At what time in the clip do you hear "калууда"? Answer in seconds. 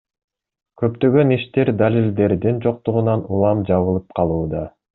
4.21-4.65